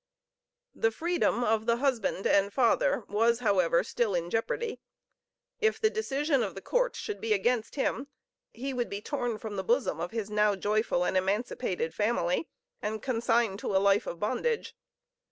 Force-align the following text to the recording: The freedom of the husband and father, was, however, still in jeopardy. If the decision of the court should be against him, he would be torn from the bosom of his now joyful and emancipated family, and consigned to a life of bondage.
The 0.73 0.89
freedom 0.89 1.43
of 1.43 1.67
the 1.67 1.77
husband 1.77 2.25
and 2.25 2.51
father, 2.51 3.03
was, 3.07 3.37
however, 3.41 3.83
still 3.83 4.15
in 4.15 4.31
jeopardy. 4.31 4.79
If 5.59 5.79
the 5.79 5.91
decision 5.91 6.41
of 6.41 6.55
the 6.55 6.61
court 6.63 6.95
should 6.95 7.21
be 7.21 7.33
against 7.33 7.75
him, 7.75 8.07
he 8.51 8.73
would 8.73 8.89
be 8.89 8.99
torn 8.99 9.37
from 9.37 9.57
the 9.57 9.63
bosom 9.63 9.99
of 9.99 10.09
his 10.09 10.31
now 10.31 10.55
joyful 10.55 11.05
and 11.05 11.15
emancipated 11.15 11.93
family, 11.93 12.47
and 12.81 13.03
consigned 13.03 13.59
to 13.59 13.75
a 13.75 13.77
life 13.77 14.07
of 14.07 14.19
bondage. 14.19 14.75